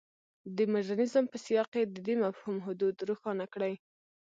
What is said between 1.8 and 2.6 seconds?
د دې مفهوم